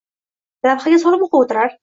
[0.69, 1.79] lavhga solib oʼqib oʼtirar